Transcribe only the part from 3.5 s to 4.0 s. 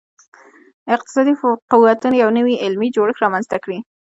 کړي.